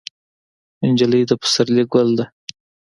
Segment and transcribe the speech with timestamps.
[0.89, 2.25] نجلۍ د پسرلي ګل ده.